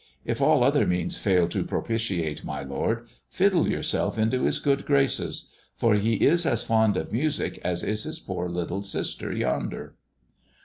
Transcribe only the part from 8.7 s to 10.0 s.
sister yonder."